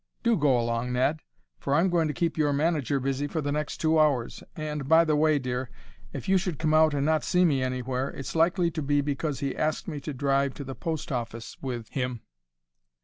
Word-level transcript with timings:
Do 0.23 0.35
go 0.35 0.59
along, 0.59 0.93
Ned; 0.93 1.19
for 1.59 1.75
I'm 1.75 1.91
going 1.91 2.07
to 2.07 2.13
keep 2.15 2.35
your 2.35 2.51
manager 2.51 2.99
busy 2.99 3.27
for 3.27 3.39
the 3.39 3.51
next 3.51 3.77
two 3.77 3.99
hours. 3.99 4.41
And, 4.55 4.89
by 4.89 5.05
the 5.05 5.15
way, 5.15 5.37
dear, 5.37 5.69
if 6.11 6.27
you 6.27 6.39
should 6.39 6.57
come 6.57 6.73
out 6.73 6.95
and 6.95 7.05
not 7.05 7.23
see 7.23 7.45
me 7.45 7.61
anywhere, 7.61 8.09
it's 8.09 8.35
likely 8.35 8.71
to 8.71 8.81
be 8.81 9.01
because 9.01 9.41
he's 9.41 9.53
asked 9.53 9.87
me 9.87 9.99
to 9.99 10.11
drive 10.11 10.55
to 10.55 10.63
the 10.63 10.73
post 10.73 11.11
office 11.11 11.55
with 11.61 11.87
him." 11.89 12.21